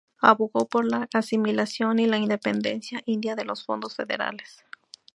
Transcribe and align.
Abogó 0.17 0.65
por 0.67 0.83
la 0.85 1.07
asimilación 1.13 1.99
y 1.99 2.07
la 2.07 2.17
independencia 2.17 3.03
India 3.05 3.35
de 3.35 3.45
los 3.45 3.63
fondos 3.63 3.95
federales. 3.95 4.65